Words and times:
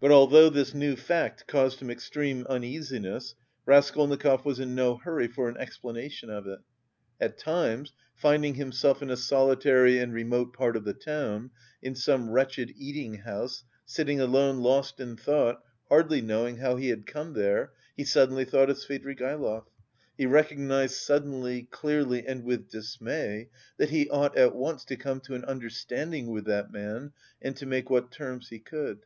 But 0.00 0.10
although 0.10 0.48
this 0.48 0.72
new 0.72 0.96
fact 0.96 1.46
caused 1.46 1.80
him 1.82 1.90
extreme 1.90 2.46
uneasiness, 2.48 3.34
Raskolnikov 3.66 4.46
was 4.46 4.58
in 4.58 4.74
no 4.74 4.96
hurry 4.96 5.28
for 5.28 5.50
an 5.50 5.58
explanation 5.58 6.30
of 6.30 6.46
it. 6.46 6.60
At 7.20 7.36
times, 7.36 7.92
finding 8.14 8.54
himself 8.54 9.02
in 9.02 9.10
a 9.10 9.18
solitary 9.18 9.98
and 9.98 10.14
remote 10.14 10.54
part 10.54 10.76
of 10.78 10.84
the 10.84 10.94
town, 10.94 11.50
in 11.82 11.94
some 11.94 12.30
wretched 12.30 12.72
eating 12.78 13.16
house, 13.16 13.62
sitting 13.84 14.18
alone 14.18 14.60
lost 14.60 14.98
in 14.98 15.14
thought, 15.18 15.62
hardly 15.90 16.22
knowing 16.22 16.56
how 16.56 16.76
he 16.76 16.88
had 16.88 17.04
come 17.04 17.34
there, 17.34 17.72
he 17.98 18.04
suddenly 18.04 18.46
thought 18.46 18.70
of 18.70 18.78
Svidrigaïlov. 18.78 19.64
He 20.16 20.24
recognised 20.24 20.94
suddenly, 20.94 21.68
clearly, 21.70 22.26
and 22.26 22.44
with 22.44 22.70
dismay 22.70 23.50
that 23.76 23.90
he 23.90 24.08
ought 24.08 24.38
at 24.38 24.54
once 24.56 24.86
to 24.86 24.96
come 24.96 25.20
to 25.20 25.34
an 25.34 25.44
understanding 25.44 26.28
with 26.30 26.46
that 26.46 26.72
man 26.72 27.12
and 27.42 27.54
to 27.58 27.66
make 27.66 27.90
what 27.90 28.10
terms 28.10 28.48
he 28.48 28.58
could. 28.58 29.00